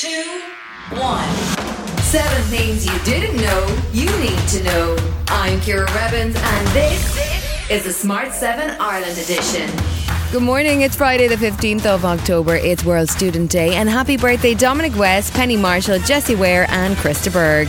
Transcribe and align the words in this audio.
two, 0.00 0.40
one. 0.92 1.28
Seven 2.04 2.42
things 2.44 2.86
you 2.86 2.98
didn't 3.00 3.36
know 3.36 3.76
you 3.92 4.06
need 4.18 4.38
to 4.48 4.64
know. 4.64 4.96
I'm 5.28 5.60
Ciara 5.60 5.84
Revins, 5.92 6.36
and 6.36 6.66
this 6.68 7.70
is 7.70 7.84
the 7.84 7.92
Smart 7.92 8.32
7 8.32 8.80
Ireland 8.80 9.18
edition. 9.18 9.70
Good 10.32 10.42
morning. 10.42 10.80
It's 10.80 10.96
Friday, 10.96 11.28
the 11.28 11.36
15th 11.36 11.84
of 11.84 12.06
October. 12.06 12.56
It's 12.56 12.82
World 12.82 13.10
Student 13.10 13.50
Day. 13.50 13.74
And 13.74 13.90
happy 13.90 14.16
birthday, 14.16 14.54
Dominic 14.54 14.96
West, 14.96 15.34
Penny 15.34 15.58
Marshall, 15.58 15.98
Jessie 15.98 16.34
Ware, 16.34 16.64
and 16.70 16.96
Chris 16.96 17.22
de 17.22 17.30
Burgh. 17.30 17.68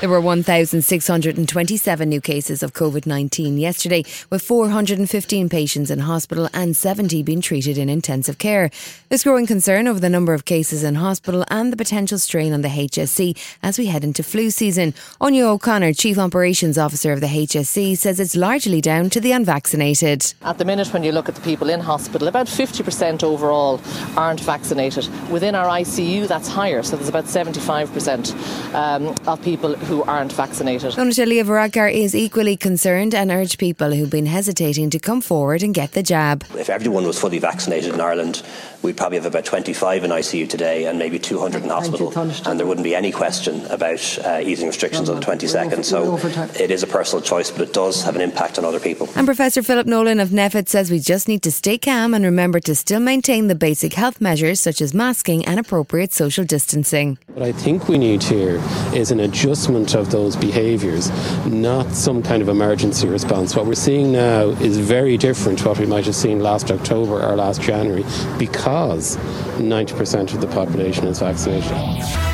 There 0.00 0.08
were 0.08 0.18
1,627 0.22 2.08
new 2.08 2.22
cases 2.22 2.62
of 2.62 2.72
COVID 2.72 3.04
19 3.04 3.58
yesterday, 3.58 4.02
with 4.30 4.40
415 4.40 5.50
patients 5.50 5.90
in 5.90 5.98
hospital 5.98 6.48
and 6.54 6.74
70 6.74 7.22
being 7.22 7.42
treated 7.42 7.76
in 7.76 7.90
intensive 7.90 8.38
care. 8.38 8.70
There's 9.10 9.24
growing 9.24 9.46
concern 9.46 9.86
over 9.86 10.00
the 10.00 10.08
number 10.08 10.32
of 10.32 10.46
cases 10.46 10.84
in 10.84 10.94
hospital 10.94 11.44
and 11.48 11.70
the 11.70 11.76
potential 11.76 12.18
strain 12.18 12.54
on 12.54 12.62
the 12.62 12.68
HSE 12.68 13.36
as 13.62 13.78
we 13.78 13.86
head 13.86 14.02
into 14.02 14.22
flu 14.22 14.48
season. 14.48 14.94
Anne 15.20 15.42
O'Connor, 15.42 15.92
Chief 15.92 16.16
Operations 16.16 16.78
Officer 16.78 17.12
of 17.12 17.20
the 17.20 17.26
HSE, 17.26 17.98
says 17.98 18.18
it's 18.18 18.34
largely 18.34 18.80
down 18.80 19.10
to 19.10 19.20
the 19.20 19.32
unvaccinated. 19.32 20.32
At 20.40 20.56
the 20.56 20.64
minute, 20.64 20.94
when 20.94 21.04
you 21.04 21.12
look 21.12 21.28
at 21.28 21.34
the 21.34 21.42
people 21.42 21.68
in 21.68 21.80
hospital, 21.80 22.26
about 22.26 22.46
50% 22.46 23.22
overall 23.22 23.78
aren't 24.16 24.40
vaccinated. 24.40 25.06
Within 25.30 25.54
our 25.54 25.66
ICU, 25.66 26.26
that's 26.26 26.48
higher, 26.48 26.82
so 26.82 26.96
there's 26.96 27.10
about 27.10 27.26
75% 27.26 28.74
um, 28.74 29.14
of 29.26 29.42
people 29.42 29.74
who 29.90 30.04
aren't 30.04 30.32
vaccinated. 30.32 30.92
Tánaiste 30.92 31.26
Leo 31.26 31.44
Varadkar 31.44 31.92
is 31.92 32.14
equally 32.14 32.56
concerned 32.56 33.12
and 33.12 33.30
urged 33.30 33.58
people 33.58 33.90
who've 33.92 34.08
been 34.08 34.26
hesitating 34.26 34.88
to 34.90 34.98
come 35.00 35.20
forward 35.20 35.62
and 35.64 35.74
get 35.74 35.92
the 35.92 36.02
jab. 36.02 36.44
If 36.56 36.70
everyone 36.70 37.04
was 37.06 37.18
fully 37.18 37.40
vaccinated 37.40 37.92
in 37.92 38.00
Ireland, 38.00 38.42
we'd 38.82 38.96
probably 38.96 39.18
have 39.18 39.26
about 39.26 39.44
25 39.44 40.04
in 40.04 40.10
ICU 40.12 40.48
today 40.48 40.86
and 40.86 40.96
maybe 40.98 41.18
200 41.18 41.64
in 41.64 41.68
hospital, 41.68 42.16
and 42.16 42.58
there 42.58 42.66
wouldn't 42.66 42.84
be 42.84 42.94
any 42.94 43.10
question 43.10 43.66
about 43.66 44.18
uh, 44.24 44.40
easing 44.42 44.68
restrictions 44.68 45.08
on 45.08 45.18
the 45.18 45.26
22nd. 45.26 45.84
So 45.84 46.16
it 46.62 46.70
is 46.70 46.82
a 46.84 46.86
personal 46.86 47.22
choice, 47.22 47.50
but 47.50 47.62
it 47.62 47.72
does 47.72 48.02
have 48.04 48.14
an 48.14 48.22
impact 48.22 48.58
on 48.58 48.64
other 48.64 48.80
people. 48.80 49.08
And 49.16 49.26
Professor 49.26 49.62
Philip 49.62 49.88
Nolan 49.88 50.20
of 50.20 50.28
NPHET 50.28 50.68
says 50.68 50.90
we 50.90 51.00
just 51.00 51.26
need 51.26 51.42
to 51.42 51.50
stay 51.50 51.78
calm 51.78 52.14
and 52.14 52.24
remember 52.24 52.60
to 52.60 52.74
still 52.76 53.00
maintain 53.00 53.48
the 53.48 53.56
basic 53.56 53.94
health 53.94 54.20
measures 54.20 54.60
such 54.60 54.80
as 54.80 54.94
masking 54.94 55.44
and 55.46 55.58
appropriate 55.58 56.12
social 56.12 56.44
distancing. 56.44 57.18
What 57.34 57.42
I 57.42 57.52
think 57.52 57.88
we 57.88 57.98
need 57.98 58.22
here 58.22 58.62
is 58.94 59.10
an 59.10 59.20
adjustment 59.20 59.79
of 59.94 60.10
those 60.10 60.36
behaviours, 60.36 61.10
not 61.46 61.92
some 61.92 62.22
kind 62.22 62.42
of 62.42 62.48
emergency 62.48 63.08
response. 63.08 63.56
What 63.56 63.66
we're 63.66 63.74
seeing 63.74 64.12
now 64.12 64.48
is 64.48 64.78
very 64.78 65.16
different 65.16 65.58
to 65.60 65.68
what 65.68 65.78
we 65.78 65.86
might 65.86 66.06
have 66.06 66.14
seen 66.14 66.40
last 66.40 66.70
October 66.70 67.22
or 67.22 67.36
last 67.36 67.60
January 67.62 68.04
because 68.38 69.16
90% 69.58 70.34
of 70.34 70.40
the 70.40 70.48
population 70.48 71.06
is 71.06 71.18
vaccinated. 71.18 72.29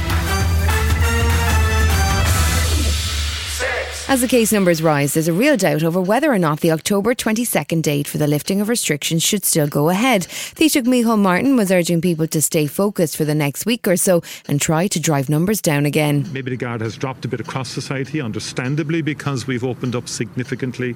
As 4.09 4.21
the 4.21 4.29
case 4.29 4.53
numbers 4.53 4.85
rise, 4.85 5.15
there's 5.15 5.27
a 5.27 5.33
real 5.33 5.57
doubt 5.57 5.83
over 5.83 6.01
whether 6.01 6.33
or 6.33 6.39
not 6.39 6.61
the 6.61 6.71
October 6.71 7.13
22nd 7.13 7.83
date 7.83 8.07
for 8.07 8.19
the 8.19 8.29
lifting 8.29 8.61
of 8.61 8.69
restrictions 8.69 9.25
should 9.25 9.45
still 9.45 9.67
go 9.67 9.89
ahead. 9.89 10.23
Taoiseach 10.23 10.85
Micheál 10.85 11.19
Martin 11.19 11.57
was 11.57 11.73
urging 11.73 12.01
people 12.01 12.29
to 12.29 12.41
stay 12.41 12.69
focused 12.69 13.17
for 13.17 13.25
the 13.25 13.35
next 13.35 13.67
week 13.67 13.89
or 13.89 13.97
so 13.97 14.23
and 14.47 14.61
try 14.61 14.87
to 14.87 15.01
drive 15.01 15.29
numbers 15.29 15.61
down 15.61 15.87
again. 15.87 16.25
Maybe 16.33 16.53
the 16.53 16.57
guard 16.57 16.83
has 16.83 16.97
dropped 16.97 17.25
a 17.25 17.29
bit 17.29 17.41
across 17.41 17.69
society, 17.69 18.21
understandably, 18.21 19.03
because 19.03 19.49
we've 19.49 19.65
opened 19.65 19.97
up 19.97 20.09
significantly. 20.09 20.95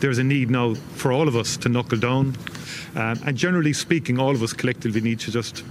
There's 0.00 0.16
a 0.16 0.24
need 0.24 0.48
now 0.48 0.76
for 0.94 1.12
all 1.12 1.28
of 1.28 1.36
us 1.36 1.58
to 1.58 1.68
knuckle 1.68 1.98
down. 1.98 2.38
Um, 2.94 3.20
and 3.26 3.36
generally 3.36 3.74
speaking, 3.74 4.18
all 4.18 4.34
of 4.34 4.42
us 4.42 4.54
collectively 4.54 5.02
need 5.02 5.20
to 5.20 5.30
just 5.30 5.62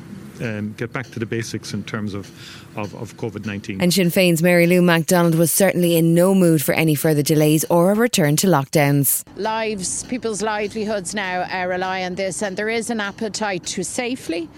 um, 0.42 0.74
get 0.74 0.92
back 0.92 1.10
to 1.12 1.20
the 1.20 1.26
basics 1.26 1.74
in 1.74 1.84
terms 1.84 2.14
of, 2.14 2.30
of, 2.78 2.94
of 2.96 3.16
COVID 3.18 3.46
19. 3.46 3.82
And 3.82 3.94
Sinn 3.94 4.08
Féin's 4.08 4.42
Mary 4.42 4.68
Lou 4.68 4.82
McDonald 4.82 5.36
was 5.36 5.52
certainly 5.52 5.96
in 5.96 6.14
no 6.14 6.36
mood 6.36 6.62
for 6.62 6.74
any 6.74 6.96
further 6.96 7.22
delays 7.22 7.64
or 7.66 7.92
a 7.92 7.96
return 7.96 8.36
to 8.38 8.48
lockdowns. 8.48 9.24
Lives, 9.36 10.04
people's 10.06 10.42
livelihoods 10.42 11.14
now 11.14 11.42
uh, 11.44 11.66
rely 11.66 12.04
on 12.04 12.16
this, 12.16 12.42
and 12.42 12.58
there 12.58 12.70
is 12.70 12.90
an 12.90 13.00
appetite 13.00 13.66
to 13.66 13.84
safely 13.84 14.50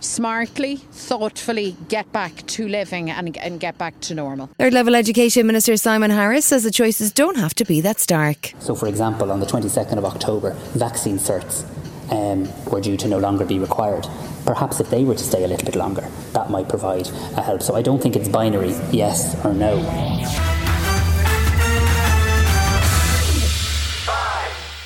smartly, 0.00 0.76
thoughtfully 0.76 1.76
get 1.88 2.10
back 2.12 2.46
to 2.46 2.68
living 2.68 3.10
and, 3.10 3.36
and 3.38 3.60
get 3.60 3.78
back 3.78 3.98
to 4.00 4.14
normal. 4.14 4.48
Third 4.58 4.72
level 4.72 4.94
education 4.94 5.46
minister 5.46 5.76
Simon 5.76 6.10
Harris 6.10 6.44
says 6.46 6.64
the 6.64 6.70
choices 6.70 7.12
don't 7.12 7.36
have 7.36 7.54
to 7.54 7.64
be 7.64 7.80
that 7.80 7.98
stark. 7.98 8.52
So, 8.60 8.74
for 8.74 8.88
example, 8.88 9.32
on 9.32 9.40
the 9.40 9.46
22nd 9.46 9.98
of 9.98 10.04
October, 10.04 10.52
vaccine 10.74 11.18
certs 11.18 11.64
um, 12.10 12.48
were 12.70 12.80
due 12.80 12.96
to 12.98 13.08
no 13.08 13.18
longer 13.18 13.44
be 13.44 13.58
required. 13.58 14.06
Perhaps 14.46 14.80
if 14.80 14.88
they 14.90 15.04
were 15.04 15.14
to 15.14 15.24
stay 15.24 15.44
a 15.44 15.48
little 15.48 15.66
bit 15.66 15.76
longer, 15.76 16.08
that 16.32 16.50
might 16.50 16.68
provide 16.68 17.08
a 17.36 17.42
help. 17.42 17.62
So 17.62 17.74
I 17.74 17.82
don't 17.82 18.00
think 18.00 18.16
it's 18.16 18.28
binary, 18.28 18.74
yes 18.92 19.44
or 19.44 19.52
no. 19.52 19.76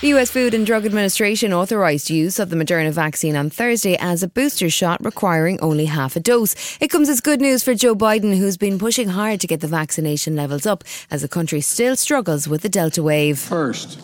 The 0.00 0.08
US 0.14 0.30
Food 0.30 0.54
and 0.54 0.64
Drug 0.64 0.86
Administration 0.86 1.52
authorised 1.52 2.08
use 2.08 2.38
of 2.38 2.48
the 2.48 2.56
Moderna 2.56 2.90
vaccine 2.90 3.36
on 3.36 3.50
Thursday 3.50 3.98
as 4.00 4.22
a 4.22 4.28
booster 4.28 4.70
shot 4.70 5.04
requiring 5.04 5.60
only 5.60 5.84
half 5.84 6.16
a 6.16 6.20
dose. 6.20 6.54
It 6.80 6.88
comes 6.88 7.10
as 7.10 7.20
good 7.20 7.38
news 7.38 7.62
for 7.62 7.74
Joe 7.74 7.94
Biden, 7.94 8.38
who's 8.38 8.56
been 8.56 8.78
pushing 8.78 9.08
hard 9.08 9.42
to 9.42 9.46
get 9.46 9.60
the 9.60 9.66
vaccination 9.66 10.34
levels 10.36 10.64
up 10.64 10.84
as 11.10 11.20
the 11.20 11.28
country 11.28 11.60
still 11.60 11.96
struggles 11.96 12.48
with 12.48 12.62
the 12.62 12.70
Delta 12.70 13.02
wave. 13.02 13.38
First, 13.38 14.00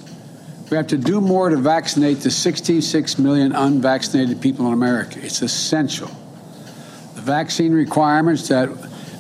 we 0.70 0.76
have 0.76 0.88
to 0.88 0.98
do 0.98 1.20
more 1.20 1.48
to 1.48 1.56
vaccinate 1.56 2.18
the 2.18 2.30
66 2.30 3.18
million 3.18 3.52
unvaccinated 3.52 4.40
people 4.40 4.66
in 4.66 4.72
America. 4.72 5.20
It's 5.22 5.42
essential. 5.42 6.10
The 7.14 7.20
vaccine 7.20 7.72
requirements 7.72 8.48
that 8.48 8.68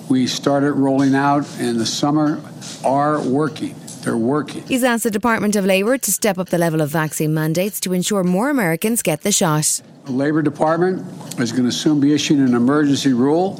we 0.08 0.26
started 0.26 0.72
rolling 0.72 1.14
out 1.14 1.46
in 1.58 1.78
the 1.78 1.86
summer 1.86 2.40
are 2.84 3.20
working. 3.22 3.76
They're 4.02 4.16
working. 4.16 4.62
He's 4.62 4.84
asked 4.84 5.04
the 5.04 5.10
Department 5.10 5.56
of 5.56 5.64
Labour 5.64 5.98
to 5.98 6.12
step 6.12 6.38
up 6.38 6.48
the 6.48 6.58
level 6.58 6.80
of 6.80 6.90
vaccine 6.90 7.34
mandates 7.34 7.80
to 7.80 7.92
ensure 7.92 8.22
more 8.22 8.50
Americans 8.50 9.02
get 9.02 9.22
the 9.22 9.32
shot. 9.32 9.80
The 10.04 10.12
Labour 10.12 10.42
Department 10.42 11.04
is 11.40 11.50
going 11.52 11.64
to 11.64 11.72
soon 11.72 12.00
be 12.00 12.12
issuing 12.12 12.40
an 12.40 12.54
emergency 12.54 13.12
rule 13.12 13.56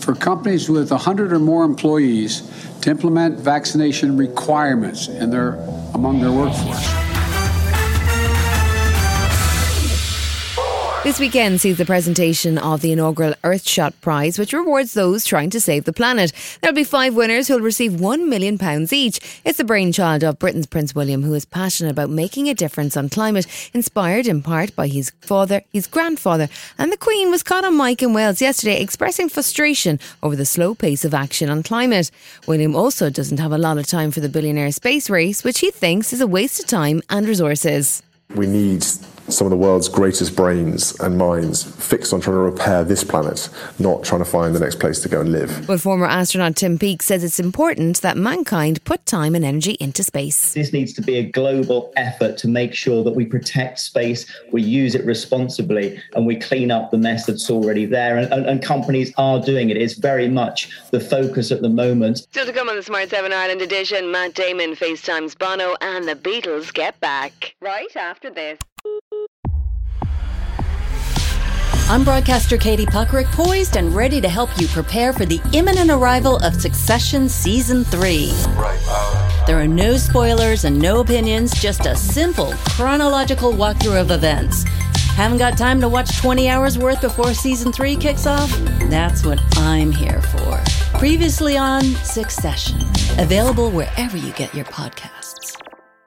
for 0.00 0.14
companies 0.14 0.68
with 0.68 0.90
100 0.90 1.32
or 1.32 1.38
more 1.38 1.64
employees 1.64 2.42
to 2.82 2.90
implement 2.90 3.38
vaccination 3.38 4.16
requirements 4.16 5.08
in 5.08 5.30
their, 5.30 5.54
among 5.94 6.20
their 6.20 6.32
workforce. 6.32 7.03
This 11.04 11.20
weekend 11.20 11.60
sees 11.60 11.76
the 11.76 11.84
presentation 11.84 12.56
of 12.56 12.80
the 12.80 12.90
inaugural 12.90 13.34
Earthshot 13.44 13.92
Prize, 14.00 14.38
which 14.38 14.54
rewards 14.54 14.94
those 14.94 15.26
trying 15.26 15.50
to 15.50 15.60
save 15.60 15.84
the 15.84 15.92
planet. 15.92 16.32
There'll 16.62 16.74
be 16.74 16.82
five 16.82 17.14
winners 17.14 17.46
who'll 17.46 17.60
receive 17.60 17.92
£1 17.92 18.26
million 18.26 18.58
each. 18.90 19.20
It's 19.44 19.58
the 19.58 19.64
brainchild 19.64 20.24
of 20.24 20.38
Britain's 20.38 20.64
Prince 20.64 20.94
William, 20.94 21.22
who 21.22 21.34
is 21.34 21.44
passionate 21.44 21.90
about 21.90 22.08
making 22.08 22.48
a 22.48 22.54
difference 22.54 22.96
on 22.96 23.10
climate, 23.10 23.46
inspired 23.74 24.26
in 24.26 24.40
part 24.40 24.74
by 24.74 24.88
his 24.88 25.12
father, 25.20 25.60
his 25.74 25.86
grandfather, 25.86 26.48
and 26.78 26.90
the 26.90 26.96
Queen 26.96 27.30
was 27.30 27.42
caught 27.42 27.66
on 27.66 27.76
mic 27.76 28.02
in 28.02 28.14
Wales 28.14 28.40
yesterday 28.40 28.80
expressing 28.80 29.28
frustration 29.28 30.00
over 30.22 30.34
the 30.34 30.46
slow 30.46 30.74
pace 30.74 31.04
of 31.04 31.12
action 31.12 31.50
on 31.50 31.62
climate. 31.62 32.10
William 32.46 32.74
also 32.74 33.10
doesn't 33.10 33.40
have 33.40 33.52
a 33.52 33.58
lot 33.58 33.76
of 33.76 33.86
time 33.86 34.10
for 34.10 34.20
the 34.20 34.28
billionaire 34.30 34.72
space 34.72 35.10
race, 35.10 35.44
which 35.44 35.58
he 35.58 35.70
thinks 35.70 36.14
is 36.14 36.22
a 36.22 36.26
waste 36.26 36.60
of 36.60 36.66
time 36.66 37.02
and 37.10 37.28
resources. 37.28 38.02
We 38.34 38.46
need 38.46 38.84
some 39.28 39.46
of 39.46 39.50
the 39.50 39.56
world's 39.56 39.88
greatest 39.88 40.36
brains 40.36 40.98
and 41.00 41.16
minds 41.16 41.62
fixed 41.62 42.12
on 42.12 42.20
trying 42.20 42.36
to 42.36 42.40
repair 42.40 42.84
this 42.84 43.02
planet, 43.02 43.48
not 43.78 44.04
trying 44.04 44.20
to 44.22 44.24
find 44.24 44.54
the 44.54 44.60
next 44.60 44.78
place 44.78 45.00
to 45.00 45.08
go 45.08 45.20
and 45.20 45.32
live. 45.32 45.66
But 45.66 45.80
former 45.80 46.06
astronaut 46.06 46.56
Tim 46.56 46.78
Peake 46.78 47.02
says 47.02 47.24
it's 47.24 47.40
important 47.40 48.02
that 48.02 48.16
mankind 48.16 48.84
put 48.84 49.06
time 49.06 49.34
and 49.34 49.44
energy 49.44 49.76
into 49.80 50.02
space. 50.02 50.52
This 50.52 50.72
needs 50.72 50.92
to 50.94 51.02
be 51.02 51.16
a 51.16 51.22
global 51.22 51.92
effort 51.96 52.36
to 52.38 52.48
make 52.48 52.74
sure 52.74 53.02
that 53.02 53.12
we 53.12 53.24
protect 53.24 53.80
space, 53.80 54.30
we 54.52 54.62
use 54.62 54.94
it 54.94 55.04
responsibly, 55.06 56.00
and 56.14 56.26
we 56.26 56.36
clean 56.36 56.70
up 56.70 56.90
the 56.90 56.98
mess 56.98 57.26
that's 57.26 57.50
already 57.50 57.86
there. 57.86 58.18
And, 58.18 58.30
and, 58.32 58.46
and 58.46 58.62
companies 58.62 59.12
are 59.16 59.40
doing 59.40 59.70
it. 59.70 59.76
It's 59.76 59.94
very 59.94 60.28
much 60.28 60.70
the 60.90 61.00
focus 61.00 61.50
at 61.50 61.62
the 61.62 61.70
moment. 61.70 62.18
Still 62.18 62.46
to 62.46 62.52
come 62.52 62.68
on 62.68 62.76
the 62.76 62.82
Smart 62.82 63.08
7 63.08 63.32
Ireland 63.32 63.62
edition, 63.62 64.10
Matt 64.10 64.34
Damon 64.34 64.72
FaceTimes 64.72 65.38
Bono 65.38 65.76
and 65.80 66.06
the 66.06 66.14
Beatles 66.14 66.72
get 66.72 66.98
back. 67.00 67.54
Right 67.60 67.94
after 67.96 68.13
this. 68.22 68.58
I'm 71.86 72.02
broadcaster 72.02 72.56
Katie 72.56 72.86
Puckrik, 72.86 73.26
poised 73.26 73.76
and 73.76 73.94
ready 73.94 74.18
to 74.20 74.28
help 74.28 74.48
you 74.58 74.66
prepare 74.68 75.12
for 75.12 75.26
the 75.26 75.38
imminent 75.52 75.90
arrival 75.90 76.38
of 76.38 76.54
Succession 76.54 77.28
Season 77.28 77.84
3. 77.84 78.30
Uh, 78.32 79.44
there 79.46 79.60
are 79.60 79.68
no 79.68 79.98
spoilers 79.98 80.64
and 80.64 80.78
no 80.78 81.00
opinions, 81.00 81.52
just 81.60 81.84
a 81.84 81.94
simple 81.94 82.54
chronological 82.70 83.52
walkthrough 83.52 84.00
of 84.00 84.10
events. 84.10 84.64
Haven't 85.14 85.38
got 85.38 85.58
time 85.58 85.78
to 85.82 85.88
watch 85.88 86.16
20 86.18 86.48
hours 86.48 86.78
worth 86.78 87.02
before 87.02 87.34
Season 87.34 87.70
3 87.70 87.96
kicks 87.96 88.26
off? 88.26 88.50
That's 88.88 89.24
what 89.24 89.38
I'm 89.58 89.92
here 89.92 90.22
for. 90.22 90.60
Previously 90.98 91.58
on 91.58 91.82
Succession, 91.82 92.80
available 93.18 93.70
wherever 93.70 94.16
you 94.16 94.32
get 94.32 94.54
your 94.54 94.64
podcasts. 94.64 95.54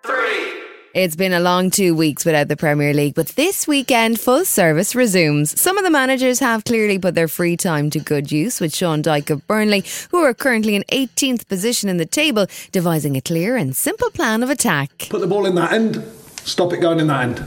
Three, 0.04 0.64
It's 0.94 1.16
been 1.16 1.34
a 1.34 1.40
long 1.40 1.70
two 1.70 1.94
weeks 1.94 2.26
without 2.26 2.48
the 2.48 2.56
Premier 2.56 2.94
League, 2.94 3.14
but 3.14 3.28
this 3.30 3.68
weekend 3.68 4.20
full 4.20 4.46
service 4.46 4.96
resumes. 4.96 5.60
Some 5.60 5.78
of 5.78 5.84
the 5.84 5.92
managers 5.92 6.40
have 6.40 6.64
clearly 6.64 6.98
put 6.98 7.14
their 7.14 7.28
free 7.28 7.58
time 7.58 7.90
to 7.92 8.00
good 8.00 8.32
use, 8.32 8.60
with 8.60 8.76
Sean 8.76 9.04
Dyche 9.04 9.30
of 9.30 9.46
Burnley, 9.48 9.84
who 10.12 10.24
are 10.24 10.34
currently 10.34 10.76
in 10.76 10.84
18th 10.92 11.48
position 11.48 11.90
in 11.90 11.98
the 11.98 12.06
table, 12.06 12.48
devising 12.72 13.16
a 13.16 13.22
clear 13.22 13.58
and 13.58 13.76
simple 13.76 14.10
plan 14.10 14.42
of 14.42 14.50
attack. 14.50 15.08
Put 15.10 15.22
the 15.22 15.28
ball 15.28 15.46
in 15.46 15.56
that 15.56 15.74
end, 15.74 16.04
stop 16.44 16.74
it 16.74 16.78
going 16.78 17.00
in 17.00 17.08
that 17.08 17.24
end. 17.24 17.38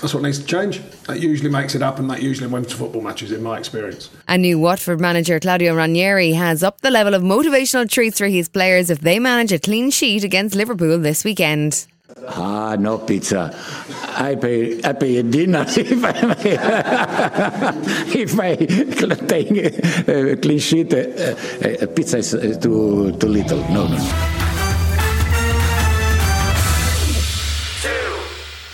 That's 0.00 0.14
what 0.14 0.22
needs 0.22 0.38
to 0.38 0.46
change. 0.46 0.80
That 1.04 1.20
usually 1.20 1.50
makes 1.50 1.74
it 1.74 1.82
happen. 1.82 2.06
That 2.08 2.22
usually 2.22 2.48
wins 2.48 2.72
football 2.72 3.02
matches, 3.02 3.32
in 3.32 3.42
my 3.42 3.58
experience. 3.58 4.08
A 4.28 4.38
new 4.38 4.58
Watford 4.58 5.00
manager, 5.00 5.40
Claudio 5.40 5.74
Ranieri, 5.74 6.32
has 6.32 6.62
upped 6.62 6.82
the 6.82 6.90
level 6.90 7.14
of 7.14 7.22
motivational 7.22 7.90
treats 7.90 8.18
for 8.18 8.28
his 8.28 8.48
players 8.48 8.88
if 8.88 9.00
they 9.00 9.18
manage 9.18 9.52
a 9.52 9.58
clean 9.58 9.90
sheet 9.90 10.22
against 10.22 10.54
Liverpool 10.54 10.98
this 10.98 11.24
weekend. 11.24 11.86
Ah, 12.28 12.76
no 12.78 12.98
pizza. 12.98 13.50
I 14.16 14.36
pay, 14.36 14.80
I 14.82 14.92
pay 14.92 15.16
a 15.18 15.22
dinner 15.22 15.64
if 15.68 16.04
I, 16.04 16.10
if 18.14 18.40
I 18.40 18.56
take 18.56 19.50
a 20.08 20.36
clean 20.36 20.58
sheet. 20.58 20.92
Uh, 20.92 20.98
uh, 20.98 21.86
pizza 21.86 22.18
is 22.18 22.58
too, 22.58 23.12
too 23.18 23.28
little. 23.28 23.58
No, 23.70 23.86
no. 23.86 24.49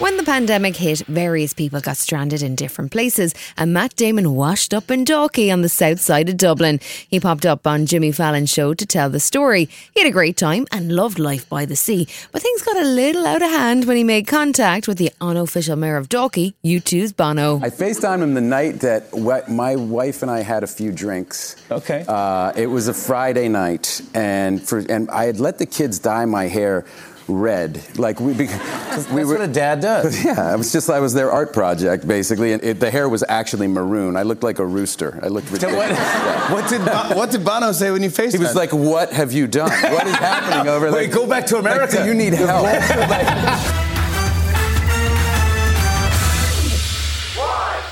When 0.06 0.18
the 0.18 0.22
pandemic 0.22 0.76
hit, 0.76 1.00
various 1.00 1.52
people 1.52 1.80
got 1.80 1.96
stranded 1.96 2.40
in 2.40 2.54
different 2.54 2.92
places, 2.92 3.34
and 3.56 3.72
Matt 3.72 3.96
Damon 3.96 4.36
washed 4.36 4.72
up 4.72 4.88
in 4.88 5.04
Dalkey 5.04 5.52
on 5.52 5.62
the 5.62 5.68
south 5.68 6.00
side 6.00 6.28
of 6.28 6.36
Dublin. 6.36 6.78
He 7.08 7.18
popped 7.18 7.44
up 7.44 7.66
on 7.66 7.86
Jimmy 7.86 8.12
Fallon's 8.12 8.48
show 8.48 8.72
to 8.72 8.86
tell 8.86 9.10
the 9.10 9.18
story. 9.18 9.68
He 9.94 10.00
had 10.00 10.08
a 10.08 10.12
great 10.12 10.36
time 10.36 10.64
and 10.70 10.94
loved 10.94 11.18
life 11.18 11.48
by 11.48 11.64
the 11.64 11.74
sea, 11.74 12.06
but 12.30 12.40
things 12.40 12.62
got 12.62 12.76
a 12.76 12.84
little 12.84 13.26
out 13.26 13.42
of 13.42 13.50
hand 13.50 13.86
when 13.86 13.96
he 13.96 14.04
made 14.04 14.28
contact 14.28 14.86
with 14.86 14.98
the 14.98 15.10
unofficial 15.20 15.74
mayor 15.74 15.96
of 15.96 16.08
Dalkey, 16.08 16.54
U2's 16.64 17.12
Bono. 17.12 17.56
I 17.56 17.70
FaceTimed 17.70 18.22
him 18.22 18.34
the 18.34 18.40
night 18.40 18.78
that 18.82 19.12
my 19.50 19.74
wife 19.74 20.22
and 20.22 20.30
I 20.30 20.42
had 20.42 20.62
a 20.62 20.68
few 20.68 20.92
drinks. 20.92 21.56
Okay. 21.68 22.04
Uh, 22.06 22.52
it 22.54 22.68
was 22.68 22.86
a 22.86 22.94
Friday 22.94 23.48
night, 23.48 24.00
and 24.14 24.62
for 24.62 24.78
and 24.88 25.10
I 25.10 25.24
had 25.24 25.40
let 25.40 25.58
the 25.58 25.66
kids 25.66 25.98
dye 25.98 26.26
my 26.26 26.44
hair 26.44 26.84
red. 27.28 27.82
Like 27.98 28.20
we, 28.20 28.34
because 28.34 29.08
we 29.10 29.24
were, 29.24 29.38
what 29.38 29.48
a 29.48 29.52
dad 29.52 29.80
does. 29.80 30.24
Yeah, 30.26 30.54
it 30.54 30.58
was 30.58 30.72
just 30.72 30.90
I 30.90 30.98
was 30.98 31.14
their 31.14 31.30
art 31.30 31.52
project 31.52 32.06
basically, 32.06 32.52
and 32.52 32.62
it, 32.64 32.80
the 32.80 32.90
hair 32.90 33.08
was 33.08 33.22
actually 33.28 33.68
maroon. 33.68 34.16
I 34.16 34.22
looked 34.22 34.42
like 34.42 34.58
a 34.58 34.66
rooster. 34.66 35.20
I 35.22 35.28
looked 35.28 35.50
ridiculous. 35.50 35.90
What, 35.90 35.90
yeah. 35.90 36.52
what, 36.52 36.68
did 36.68 37.16
what 37.16 37.30
did 37.30 37.44
Bono 37.44 37.72
say 37.72 37.90
when 37.90 38.02
you 38.02 38.10
faced 38.10 38.34
him? 38.34 38.40
He 38.40 38.46
was 38.46 38.56
like, 38.56 38.72
"What 38.72 39.12
have 39.12 39.32
you 39.32 39.46
done? 39.46 39.70
What 39.70 40.06
is 40.06 40.16
happening 40.16 40.68
over 40.68 40.90
there? 40.90 41.00
Wait, 41.00 41.12
go 41.12 41.28
back 41.28 41.46
to 41.46 41.58
America. 41.58 41.96
Like, 41.96 42.06
you 42.06 42.14
need 42.14 42.32
help." 42.32 43.74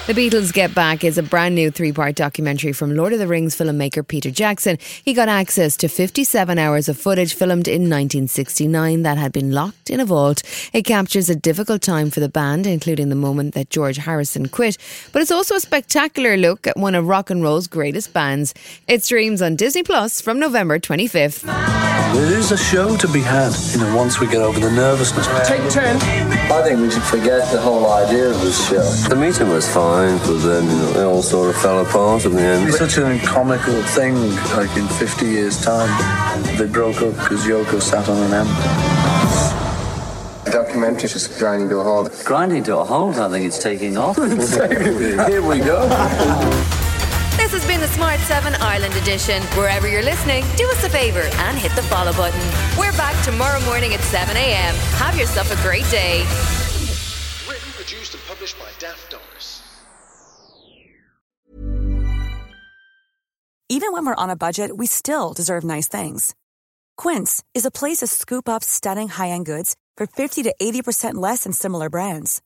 The 0.07 0.13
Beatles 0.13 0.53
Get 0.53 0.75
Back 0.75 1.03
is 1.03 1.17
a 1.17 1.23
brand 1.23 1.55
new 1.55 1.71
three 1.71 1.91
part 1.91 2.15
documentary 2.15 2.75
from 2.75 2.95
Lord 2.95 3.15
of 3.15 3.19
the 3.19 3.27
Rings 3.27 3.57
filmmaker 3.57 4.07
Peter 4.07 4.31
Jackson. 4.31 4.77
He 5.03 5.15
got 5.15 5.31
access 5.31 5.79
to 5.79 5.89
57 5.89 6.59
hours 6.59 6.91
of 6.91 6.99
footage 6.99 7.33
filmed 7.33 7.67
in 7.67 7.89
1969 7.89 9.01
that 9.01 9.17
had 9.17 9.33
been 9.33 9.53
locked 9.53 9.89
in 9.89 10.01
a 10.01 10.05
vault. 10.05 10.43
It 10.75 10.83
captures 10.83 11.31
a 11.31 11.35
difficult 11.35 11.81
time 11.81 12.11
for 12.11 12.21
the 12.21 12.29
band, 12.29 12.67
including 12.67 13.09
the 13.09 13.15
moment 13.15 13.55
that 13.55 13.71
George 13.71 13.97
Harrison 13.97 14.49
quit, 14.51 14.77
but 15.13 15.23
it's 15.23 15.33
also 15.33 15.55
a 15.55 15.61
spectacular 15.61 16.37
look 16.37 16.67
at 16.67 16.77
one 16.77 16.95
of 16.95 17.09
rock 17.09 17.31
and 17.31 17.43
roll's 17.43 17.67
greatest 17.67 18.13
bands. 18.13 18.53
It 18.87 19.03
streams 19.03 19.41
on 19.41 19.57
Disney 19.57 19.85
Plus 19.85 20.21
from 20.21 20.39
November 20.39 20.79
25th. 20.79 21.94
There 22.15 22.39
is 22.39 22.53
a 22.53 22.57
show 22.57 22.97
to 22.97 23.09
be 23.09 23.21
had, 23.21 23.53
you 23.73 23.79
know, 23.81 23.97
once 23.97 24.21
we 24.21 24.27
get 24.27 24.43
over 24.43 24.61
the 24.61 24.71
nervousness. 24.71 25.27
Take 25.47 25.69
10. 25.71 25.97
I 26.51 26.63
think 26.63 26.81
we 26.81 26.91
should 26.91 27.03
forget 27.03 27.51
the 27.53 27.61
whole 27.61 27.91
idea 27.93 28.31
of 28.31 28.41
this 28.41 28.69
show. 28.69 28.83
The 29.09 29.17
meeting 29.17 29.49
was 29.49 29.67
fine 29.69 29.85
fine, 29.95 30.19
but 30.19 30.39
then 30.39 30.65
you 30.65 30.77
know, 30.77 31.01
it 31.01 31.05
all 31.05 31.23
sort 31.23 31.51
of 31.51 31.61
fell 31.61 31.81
apart 31.81 32.25
in 32.25 32.33
the 32.33 32.43
end. 32.43 32.69
It's 32.69 32.79
such 32.79 32.99
a 32.99 33.19
comical 33.25 33.81
thing, 33.97 34.15
like 34.57 34.75
in 34.77 34.87
50 34.89 35.27
years' 35.27 35.63
time, 35.63 35.91
they 36.59 36.67
broke 36.67 37.01
up 37.03 37.15
because 37.15 37.45
Yoko 37.45 37.81
sat 37.81 38.09
on 38.09 38.19
an 38.27 38.33
amp. 38.33 38.49
The 40.45 40.51
documentary 40.51 41.09
just 41.09 41.39
grinding 41.39 41.69
to 41.71 41.79
a 41.79 41.85
halt. 41.85 42.23
Grinding 42.25 42.65
to 42.65 42.79
a 42.79 42.85
halt? 42.85 43.17
I 43.17 43.29
think 43.31 43.47
it's 43.47 43.59
taking 43.59 43.97
off. 43.97 44.17
Here 45.29 45.43
we 45.43 45.59
go. 45.59 46.81
Smart 47.95 48.19
7 48.19 48.55
Ireland 48.57 48.95
edition. 48.95 49.41
Wherever 49.57 49.87
you're 49.87 50.03
listening, 50.03 50.43
do 50.57 50.69
us 50.69 50.83
a 50.83 50.89
favour 50.89 51.21
and 51.21 51.57
hit 51.57 51.71
the 51.77 51.83
follow 51.85 52.13
button. 52.15 52.41
We're 52.77 52.91
back 52.97 53.15
tomorrow 53.25 53.61
morning 53.67 53.95
at 53.95 54.01
7 54.01 54.37
a.m. 54.37 54.75
Have 54.99 55.17
yourself 55.17 55.49
a 55.53 55.63
great 55.63 55.89
day. 55.93 56.25
Written, 57.49 57.71
produced, 57.71 58.15
and 58.15 58.23
published 58.25 58.59
by 58.59 58.69
Daft 58.81 59.13
Doris. 59.13 59.63
Even 63.69 63.93
when 63.93 64.05
we're 64.07 64.17
on 64.17 64.29
a 64.29 64.35
budget, 64.35 64.77
we 64.77 64.87
still 64.87 65.33
deserve 65.33 65.63
nice 65.63 65.87
things. 65.87 66.35
Quince 66.97 67.45
is 67.55 67.65
a 67.65 67.71
place 67.71 67.99
to 67.99 68.09
scoop 68.09 68.49
up 68.49 68.65
stunning 68.65 69.07
high 69.09 69.29
end 69.29 69.47
goods 69.47 69.77
for 69.97 70.09
50 70.09 70.43
to 70.43 70.55
80% 70.61 71.15
less 71.15 71.45
than 71.45 71.53
similar 71.53 71.89
brands. 71.89 72.43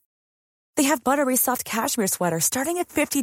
They 0.77 0.83
have 0.85 1.03
buttery 1.03 1.37
soft 1.37 1.65
cashmere 1.65 2.07
sweaters 2.07 2.45
starting 2.45 2.77
at 2.77 2.89
$50, 2.89 3.23